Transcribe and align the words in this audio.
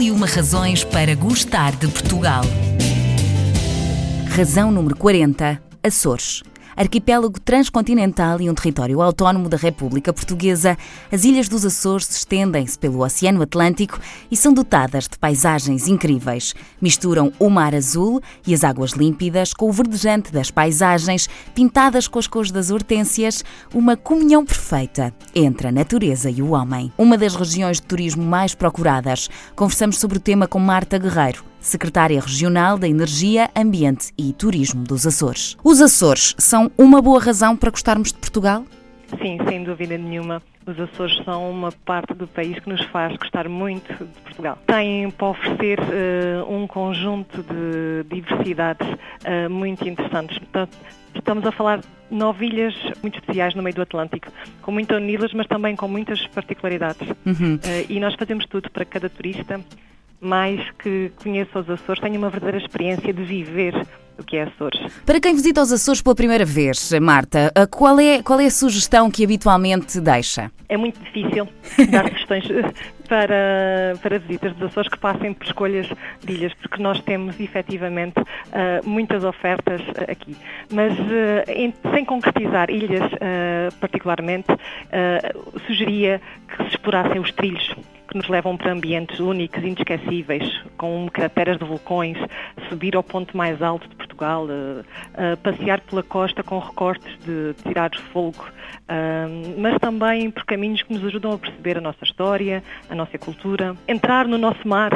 E 0.00 0.10
uma 0.10 0.26
razões 0.26 0.82
para 0.82 1.14
gostar 1.14 1.76
de 1.76 1.86
Portugal. 1.86 2.42
Razão 4.30 4.70
número 4.70 4.96
40. 4.96 5.62
Açores 5.82 6.42
arquipélago 6.76 7.38
transcontinental 7.40 8.40
e 8.40 8.48
um 8.48 8.54
território 8.54 9.00
autónomo 9.00 9.48
da 9.48 9.56
República 9.56 10.12
Portuguesa, 10.12 10.76
as 11.10 11.24
Ilhas 11.24 11.48
dos 11.48 11.64
Açores 11.64 12.08
estendem-se 12.10 12.78
pelo 12.78 13.04
Oceano 13.04 13.42
Atlântico 13.42 13.98
e 14.30 14.36
são 14.36 14.52
dotadas 14.52 15.08
de 15.08 15.18
paisagens 15.18 15.88
incríveis. 15.88 16.54
Misturam 16.80 17.32
o 17.38 17.50
mar 17.50 17.74
azul 17.74 18.20
e 18.46 18.54
as 18.54 18.64
águas 18.64 18.92
límpidas 18.92 19.52
com 19.52 19.68
o 19.68 19.72
verdejante 19.72 20.32
das 20.32 20.50
paisagens, 20.50 21.28
pintadas 21.54 22.08
com 22.08 22.18
as 22.18 22.26
cores 22.26 22.50
das 22.50 22.70
hortênsias, 22.70 23.44
uma 23.74 23.96
comunhão 23.96 24.44
perfeita 24.44 25.12
entre 25.34 25.68
a 25.68 25.72
natureza 25.72 26.30
e 26.30 26.40
o 26.42 26.50
homem. 26.50 26.92
Uma 26.96 27.18
das 27.18 27.34
regiões 27.34 27.78
de 27.78 27.86
turismo 27.86 28.22
mais 28.22 28.54
procuradas. 28.54 29.28
Conversamos 29.54 29.98
sobre 29.98 30.18
o 30.18 30.20
tema 30.20 30.46
com 30.46 30.58
Marta 30.58 30.98
Guerreiro 30.98 31.49
secretária 31.60 32.20
regional 32.20 32.78
da 32.78 32.88
Energia, 32.88 33.50
Ambiente 33.54 34.12
e 34.16 34.32
Turismo 34.32 34.82
dos 34.82 35.06
Açores. 35.06 35.56
Os 35.62 35.80
Açores 35.80 36.34
são 36.38 36.70
uma 36.76 37.00
boa 37.00 37.20
razão 37.20 37.56
para 37.56 37.70
gostarmos 37.70 38.12
de 38.12 38.18
Portugal? 38.18 38.64
Sim, 39.20 39.38
sem 39.48 39.64
dúvida 39.64 39.98
nenhuma. 39.98 40.42
Os 40.66 40.78
Açores 40.78 41.16
são 41.24 41.50
uma 41.50 41.72
parte 41.72 42.14
do 42.14 42.26
país 42.26 42.58
que 42.58 42.68
nos 42.68 42.84
faz 42.86 43.16
gostar 43.16 43.48
muito 43.48 43.92
de 43.92 44.20
Portugal. 44.22 44.58
Têm 44.66 45.10
para 45.10 45.28
oferecer 45.28 45.80
uh, 45.80 46.54
um 46.54 46.66
conjunto 46.66 47.42
de 47.42 48.04
diversidades 48.08 48.86
uh, 48.86 49.50
muito 49.50 49.88
interessantes. 49.88 50.38
Portanto, 50.38 50.76
estamos 51.14 51.44
a 51.44 51.50
falar 51.50 51.78
de 51.78 51.86
nove 52.10 52.46
ilhas 52.46 52.74
muito 53.02 53.18
especiais 53.18 53.54
no 53.54 53.62
meio 53.62 53.74
do 53.74 53.82
Atlântico, 53.82 54.28
com 54.62 54.70
muitas 54.70 54.98
unidas, 54.98 55.32
mas 55.32 55.46
também 55.46 55.74
com 55.74 55.88
muitas 55.88 56.24
particularidades. 56.28 57.08
Uhum. 57.26 57.56
Uh, 57.56 57.86
e 57.88 57.98
nós 57.98 58.14
fazemos 58.14 58.46
tudo 58.46 58.70
para 58.70 58.84
cada 58.84 59.08
turista 59.08 59.60
mais 60.20 60.60
que 60.78 61.10
conheça 61.22 61.60
os 61.60 61.70
Açores, 61.70 62.00
tenha 62.00 62.18
uma 62.18 62.30
verdadeira 62.30 62.58
experiência 62.58 63.12
de 63.12 63.22
viver 63.22 63.74
o 64.18 64.24
que 64.24 64.36
é 64.36 64.42
Açores. 64.42 64.80
Para 65.04 65.20
quem 65.20 65.34
visita 65.34 65.62
os 65.62 65.72
Açores 65.72 66.02
pela 66.02 66.14
primeira 66.14 66.44
vez, 66.44 66.92
Marta, 67.00 67.52
qual 67.70 67.98
é, 67.98 68.22
qual 68.22 68.38
é 68.38 68.46
a 68.46 68.50
sugestão 68.50 69.10
que 69.10 69.24
habitualmente 69.24 69.98
deixa? 70.00 70.52
É 70.68 70.76
muito 70.76 71.00
difícil 71.00 71.48
dar 71.90 72.04
sugestões 72.08 72.44
para, 73.08 73.96
para 74.02 74.18
visitas 74.18 74.54
dos 74.54 74.70
Açores 74.70 74.90
que 74.90 74.98
passem 74.98 75.32
por 75.32 75.46
escolhas 75.46 75.88
de 76.22 76.32
ilhas, 76.32 76.52
porque 76.54 76.82
nós 76.82 77.00
temos 77.00 77.40
efetivamente 77.40 78.20
uh, 78.20 78.86
muitas 78.88 79.24
ofertas 79.24 79.80
uh, 79.80 80.10
aqui. 80.10 80.36
Mas 80.70 80.92
em, 81.48 81.72
sem 81.92 82.04
concretizar 82.04 82.70
ilhas 82.70 83.10
particularmente, 83.80 84.48
sugeria 85.66 86.20
que 86.48 86.64
se 86.64 86.68
explorassem 86.70 87.20
os 87.20 87.32
trilhos 87.32 87.74
que 88.10 88.18
nos 88.18 88.28
levam 88.28 88.56
para 88.56 88.72
ambientes 88.72 89.20
únicos, 89.20 89.62
inesquecíveis, 89.62 90.42
com 90.76 91.08
crateras 91.08 91.58
de 91.58 91.64
vulcões, 91.64 92.18
subir 92.68 92.96
ao 92.96 93.02
ponto 93.02 93.36
mais 93.36 93.62
alto 93.62 93.88
de 93.88 93.96
Portugal, 94.20 94.44
uh, 94.44 94.80
uh, 94.80 95.36
passear 95.38 95.80
pela 95.80 96.02
costa 96.02 96.42
com 96.42 96.58
recortes 96.58 97.18
de 97.24 97.54
tirar 97.62 97.90
fogo, 98.12 98.44
uh, 98.44 99.60
mas 99.60 99.78
também 99.78 100.30
por 100.30 100.44
caminhos 100.44 100.82
que 100.82 100.92
nos 100.92 101.04
ajudam 101.04 101.32
a 101.32 101.38
perceber 101.38 101.78
a 101.78 101.80
nossa 101.80 102.04
história, 102.04 102.62
a 102.88 102.94
nossa 102.94 103.16
cultura. 103.18 103.74
Entrar 103.88 104.28
no 104.28 104.36
nosso 104.36 104.66
mar, 104.68 104.90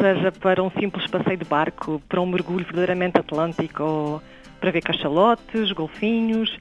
seja 0.00 0.32
para 0.32 0.62
um 0.62 0.70
simples 0.70 1.06
passeio 1.06 1.36
de 1.36 1.44
barco, 1.44 2.00
para 2.08 2.20
um 2.20 2.26
mergulho 2.26 2.64
verdadeiramente 2.64 3.18
atlântico 3.18 3.82
ou 3.82 4.22
para 4.60 4.70
ver 4.70 4.80
cachalotes, 4.80 5.72
golfinhos, 5.72 6.56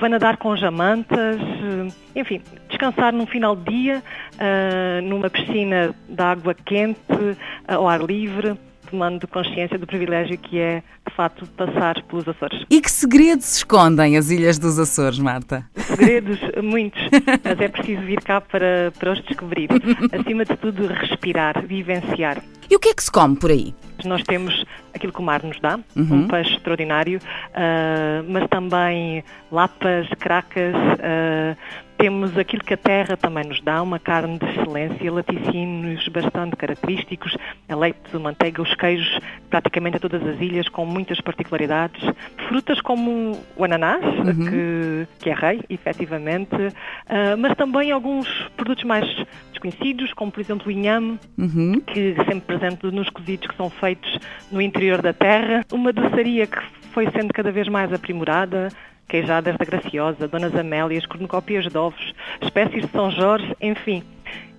para 0.00 0.08
nadar 0.08 0.38
com 0.38 0.56
jamantas, 0.56 1.38
eh, 1.38 2.20
enfim, 2.20 2.40
descansar 2.70 3.12
num 3.12 3.26
final 3.26 3.54
de 3.54 3.64
dia, 3.64 4.02
uh, 4.34 5.02
numa 5.02 5.28
piscina 5.28 5.94
de 6.08 6.22
água 6.22 6.54
quente, 6.54 6.98
uh, 7.12 7.36
ao 7.68 7.86
ar 7.86 8.00
livre, 8.00 8.56
tomando 8.90 9.26
consciência 9.28 9.78
do 9.78 9.86
privilégio 9.86 10.36
que 10.38 10.58
é, 10.58 10.82
de 11.08 11.14
facto, 11.14 11.46
passar 11.56 12.02
pelos 12.04 12.26
Açores. 12.28 12.64
E 12.68 12.80
que 12.80 12.90
segredos 12.90 13.56
escondem 13.56 14.16
as 14.16 14.30
Ilhas 14.30 14.58
dos 14.58 14.78
Açores, 14.78 15.18
Marta? 15.18 15.64
Segredos, 15.76 16.38
muitos, 16.62 17.00
mas 17.44 17.60
é 17.60 17.68
preciso 17.68 18.02
vir 18.02 18.20
cá 18.22 18.40
para, 18.40 18.92
para 18.98 19.12
os 19.12 19.22
descobrir. 19.24 19.68
Acima 20.12 20.44
de 20.44 20.56
tudo, 20.56 20.86
respirar, 20.86 21.64
vivenciar. 21.66 22.42
E 22.70 22.76
o 22.76 22.78
que 22.78 22.90
é 22.90 22.94
que 22.94 23.02
se 23.02 23.10
come 23.10 23.36
por 23.36 23.50
aí? 23.50 23.74
Nós 24.04 24.22
temos 24.22 24.64
aquilo 24.94 25.12
que 25.12 25.20
o 25.20 25.22
mar 25.22 25.42
nos 25.42 25.58
dá, 25.60 25.78
uhum. 25.96 26.22
um 26.22 26.28
peixe 26.28 26.54
extraordinário, 26.54 27.18
uh, 27.18 28.24
mas 28.28 28.48
também 28.48 29.24
lapas, 29.50 30.08
cracas, 30.18 30.74
uh, 30.74 31.56
temos 32.00 32.36
aquilo 32.38 32.64
que 32.64 32.72
a 32.72 32.78
terra 32.78 33.14
também 33.14 33.44
nos 33.44 33.60
dá, 33.60 33.82
uma 33.82 33.98
carne 33.98 34.38
de 34.38 34.46
excelência, 34.46 35.12
laticínios 35.12 36.08
bastante 36.08 36.56
característicos, 36.56 37.36
a 37.68 37.76
leite, 37.76 37.98
a 38.14 38.18
manteiga, 38.18 38.62
os 38.62 38.74
queijos, 38.74 39.20
praticamente 39.50 39.98
a 39.98 40.00
todas 40.00 40.26
as 40.26 40.40
ilhas, 40.40 40.66
com 40.70 40.86
muitas 40.86 41.20
particularidades. 41.20 42.02
Frutas 42.48 42.80
como 42.80 43.38
o 43.54 43.64
ananás, 43.64 44.02
uhum. 44.02 44.46
que, 44.48 45.08
que 45.18 45.30
é 45.30 45.34
rei, 45.34 45.60
efetivamente, 45.68 46.54
uh, 46.56 47.36
mas 47.38 47.54
também 47.54 47.92
alguns 47.92 48.26
produtos 48.56 48.84
mais 48.84 49.04
desconhecidos, 49.50 50.14
como 50.14 50.32
por 50.32 50.40
exemplo 50.40 50.68
o 50.68 50.70
inhame, 50.70 51.18
uhum. 51.36 51.80
que 51.80 52.14
sempre 52.24 52.56
presente 52.56 52.86
nos 52.86 53.10
cozidos 53.10 53.46
que 53.46 53.56
são 53.56 53.68
feitos 53.68 54.18
no 54.50 54.62
interior 54.62 55.02
da 55.02 55.12
terra. 55.12 55.66
Uma 55.70 55.92
doçaria 55.92 56.46
que 56.46 56.58
foi 56.94 57.10
sendo 57.10 57.32
cada 57.34 57.52
vez 57.52 57.68
mais 57.68 57.92
aprimorada, 57.92 58.68
queijadas 59.10 59.56
da 59.56 59.64
Graciosa, 59.64 60.28
Donas 60.28 60.54
Amélias, 60.54 61.04
cornucópias 61.04 61.66
de 61.66 61.76
ovos, 61.76 62.14
espécies 62.40 62.86
de 62.86 62.92
São 62.92 63.10
Jorge, 63.10 63.54
enfim. 63.60 64.04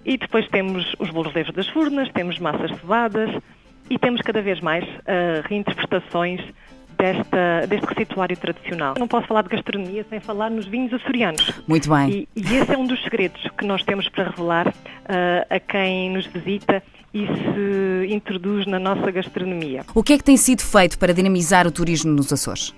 E 0.06 0.18
depois 0.18 0.48
temos 0.50 0.94
os 1.00 1.10
bolos 1.10 1.34
leves 1.34 1.54
das 1.54 1.68
furnas, 1.70 2.10
temos 2.12 2.38
massas 2.38 2.70
cevadas 2.80 3.30
e 3.90 3.98
temos 3.98 4.22
cada 4.22 4.42
vez 4.42 4.60
mais 4.60 4.84
uh, 4.84 5.48
reinterpretações 5.48 6.42
desta, 6.98 7.66
deste 7.68 7.86
receituário 7.86 8.36
tradicional. 8.36 8.96
Não 9.00 9.08
posso 9.08 9.28
falar 9.28 9.44
de 9.44 9.50
gastronomia 9.50 10.06
sem 10.10 10.20
falar 10.20 10.52
nos 10.52 10.68
vinhos 10.68 10.94
açorianos. 10.94 11.62
Muito 11.68 11.90
bem. 11.90 12.10
E, 12.10 12.28
e 12.36 12.56
esse 12.58 12.74
é 12.74 12.78
um 12.78 12.86
dos 12.86 13.02
segredos 13.04 13.42
que 13.58 13.66
nós 13.66 13.84
temos 13.84 14.10
para 14.10 14.26
revelar 14.26 14.68
uh, 14.68 14.74
a 15.50 15.60
quem 15.60 16.10
nos 16.12 16.26
visita 16.26 16.84
e 17.14 17.28
se 17.28 18.14
introduz 18.14 18.66
na 18.66 18.80
nossa 18.80 19.12
gastronomia. 19.12 19.84
O 19.94 20.02
que 20.02 20.14
é 20.14 20.18
que 20.18 20.24
tem 20.24 20.38
sido 20.38 20.62
feito 20.62 20.98
para 20.98 21.14
dinamizar 21.14 21.68
o 21.68 21.72
turismo 21.72 22.12
nos 22.12 22.32
Açores? 22.32 22.74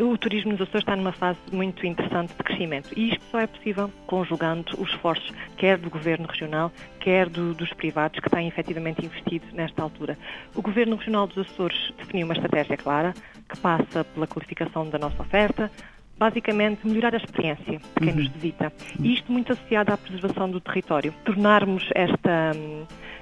O 0.00 0.18
turismo 0.18 0.50
nos 0.50 0.60
Açores 0.60 0.80
está 0.80 0.96
numa 0.96 1.12
fase 1.12 1.38
muito 1.52 1.86
interessante 1.86 2.30
de 2.30 2.42
crescimento 2.42 2.90
e 2.96 3.10
isto 3.10 3.22
só 3.30 3.38
é 3.38 3.46
possível 3.46 3.88
conjugando 4.08 4.72
os 4.76 4.90
esforços 4.90 5.32
quer 5.56 5.78
do 5.78 5.88
Governo 5.88 6.26
Regional, 6.26 6.72
quer 6.98 7.28
do, 7.28 7.54
dos 7.54 7.72
privados 7.74 8.18
que 8.18 8.28
têm 8.28 8.48
efetivamente 8.48 9.06
investido 9.06 9.46
nesta 9.52 9.80
altura. 9.80 10.18
O 10.56 10.60
Governo 10.62 10.96
Regional 10.96 11.28
dos 11.28 11.38
Açores 11.38 11.92
definiu 11.96 12.26
uma 12.26 12.34
estratégia 12.34 12.76
clara 12.76 13.14
que 13.48 13.56
passa 13.60 14.02
pela 14.02 14.26
qualificação 14.26 14.90
da 14.90 14.98
nossa 14.98 15.22
oferta, 15.22 15.70
basicamente 16.18 16.86
melhorar 16.86 17.14
a 17.14 17.18
experiência 17.18 17.78
de 17.78 18.00
quem 18.00 18.10
uhum. 18.10 18.16
nos 18.16 18.28
visita. 18.28 18.72
E 19.00 19.14
isto 19.14 19.30
muito 19.30 19.52
associado 19.52 19.92
à 19.92 19.96
preservação 19.96 20.50
do 20.50 20.60
território. 20.60 21.14
Tornarmos 21.24 21.88
esta 21.94 22.52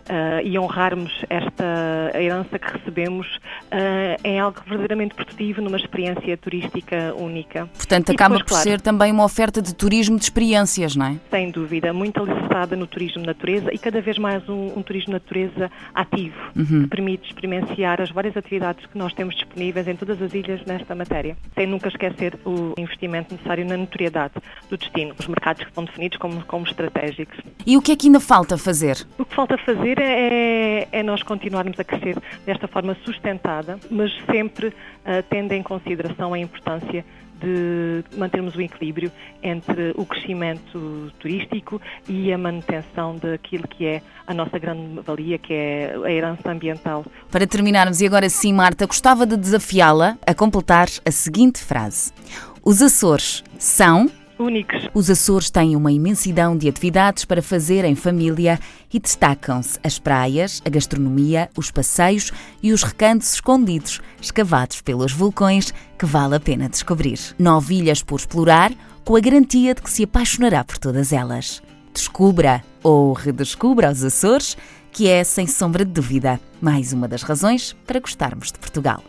uh, 0.06 0.40
e 0.44 0.58
honrarmos 0.58 1.12
esta 1.28 2.10
herança 2.14 2.58
que 2.58 2.72
recebemos 2.72 3.26
uh, 3.36 4.20
em 4.24 4.38
algo 4.38 4.58
verdadeiramente 4.66 5.14
produtivo, 5.14 5.60
numa 5.60 5.76
experiência 5.76 6.36
turística 6.36 7.14
única. 7.16 7.66
Portanto, 7.76 8.10
acaba 8.12 8.36
depois, 8.36 8.42
por 8.42 8.62
claro, 8.62 8.70
ser 8.70 8.80
também 8.80 9.12
uma 9.12 9.24
oferta 9.24 9.60
de 9.60 9.74
turismo 9.74 10.16
de 10.16 10.24
experiências, 10.24 10.96
não 10.96 11.06
é? 11.06 11.16
Sem 11.30 11.50
dúvida, 11.50 11.92
muito 11.92 12.20
alicerçada 12.20 12.76
no 12.76 12.86
turismo 12.86 13.20
de 13.20 13.26
natureza 13.26 13.72
e 13.72 13.78
cada 13.78 14.00
vez 14.00 14.18
mais 14.18 14.48
um, 14.48 14.78
um 14.78 14.82
turismo 14.82 15.06
de 15.06 15.12
natureza 15.12 15.70
ativo, 15.94 16.38
uhum. 16.54 16.82
que 16.82 16.88
permite 16.88 17.28
experienciar 17.28 18.00
as 18.00 18.10
várias 18.10 18.36
atividades 18.36 18.84
que 18.86 18.96
nós 18.96 19.12
temos 19.12 19.34
disponíveis 19.34 19.86
em 19.88 19.96
todas 19.96 20.20
as 20.20 20.32
ilhas 20.32 20.64
nesta 20.64 20.94
matéria, 20.94 21.36
sem 21.54 21.66
nunca 21.66 21.88
esquecer 21.88 22.38
o 22.44 22.74
investimento 22.86 23.34
necessário 23.34 23.64
na 23.64 23.76
notoriedade 23.76 24.34
do 24.69 24.76
destino, 24.76 25.14
os 25.19 25.26
mercados 25.26 25.62
que 25.62 25.69
estão 25.69 25.84
definidos 25.84 26.19
como, 26.19 26.44
como 26.47 26.66
estratégicos. 26.66 27.38
E 27.66 27.76
o 27.76 27.82
que 27.82 27.92
é 27.92 27.97
que 27.97 28.06
ainda 28.06 28.20
falta 28.20 28.56
fazer? 28.56 29.06
O 29.18 29.24
que 29.24 29.34
falta 29.34 29.59
fazer 29.59 29.98
é, 30.00 30.88
é 30.91 31.03
nós 31.03 31.22
continuarmos 31.22 31.78
a 31.78 31.84
crescer 31.84 32.16
desta 32.44 32.66
forma 32.66 32.97
sustentada, 33.04 33.78
mas 33.91 34.10
sempre 34.30 34.68
uh, 34.68 35.22
tendo 35.28 35.53
em 35.53 35.62
consideração 35.62 36.33
a 36.33 36.38
importância 36.38 37.04
de 37.41 38.04
mantermos 38.16 38.54
o 38.54 38.60
equilíbrio 38.60 39.12
entre 39.42 39.92
o 39.97 40.04
crescimento 40.06 41.12
turístico 41.18 41.80
e 42.09 42.33
a 42.33 42.38
manutenção 42.38 43.16
daquilo 43.16 43.68
que 43.68 43.86
é 43.86 44.03
a 44.27 44.34
nossa 44.34 44.59
grande 44.59 45.00
valia, 45.03 45.38
que 45.38 45.53
é 45.53 45.94
a 46.03 46.10
herança 46.10 46.50
ambiental. 46.50 47.04
Para 47.30 47.47
terminarmos, 47.47 48.00
e 48.00 48.06
agora 48.06 48.28
sim, 48.28 48.53
Marta, 48.53 48.86
gostava 48.86 49.27
de 49.27 49.36
desafiá-la 49.36 50.16
a 50.27 50.34
completar 50.34 50.88
a 51.04 51.10
seguinte 51.10 51.62
frase: 51.62 52.12
Os 52.68 52.83
Açores 52.83 53.45
são 53.60 54.10
únicos. 54.36 54.89
Os 54.92 55.09
Açores 55.09 55.51
têm 55.51 55.77
uma 55.77 55.92
imensidão 55.92 56.57
de 56.57 56.68
atividades 56.68 57.24
para 57.24 57.41
fazer 57.41 57.84
em 57.84 57.95
família 57.95 58.59
e 58.92 58.98
destacam-se 58.98 59.78
as 59.84 60.01
praias, 60.01 60.60
a 60.65 60.68
gastronomia, 60.68 61.48
os 61.57 61.71
passeios 61.71 62.33
e 62.60 62.72
os 62.72 62.83
recantos 62.83 63.34
escondidos, 63.34 64.01
escavados 64.21 64.80
pelos 64.80 65.13
vulcões, 65.13 65.72
que 65.97 66.04
vale 66.04 66.34
a 66.34 66.41
pena 66.41 66.68
descobrir. 66.68 67.21
Nove 67.39 67.77
ilhas 67.77 68.03
por 68.03 68.18
explorar, 68.18 68.72
com 69.04 69.15
a 69.15 69.21
garantia 69.21 69.72
de 69.72 69.80
que 69.80 69.89
se 69.89 70.03
apaixonará 70.03 70.65
por 70.65 70.77
todas 70.77 71.12
elas. 71.12 71.62
Descubra 71.95 72.65
ou 72.83 73.12
redescubra 73.12 73.92
os 73.92 74.03
Açores, 74.03 74.57
que 74.91 75.07
é, 75.07 75.22
sem 75.22 75.47
sombra 75.47 75.84
de 75.84 75.92
dúvida, 75.92 76.41
mais 76.60 76.92
uma 76.92 77.07
das 77.07 77.22
razões 77.22 77.77
para 77.86 78.01
gostarmos 78.01 78.51
de 78.51 78.59
Portugal. 78.59 79.04